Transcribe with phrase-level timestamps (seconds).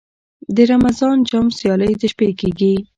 [0.55, 2.73] د رمضان جام سیالۍ د شپې کیږي.